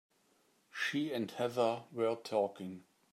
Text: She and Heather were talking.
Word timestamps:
She 0.71 1.13
and 1.13 1.29
Heather 1.29 1.83
were 1.91 2.15
talking. 2.15 2.85